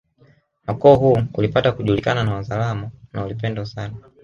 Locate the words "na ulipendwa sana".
3.13-3.95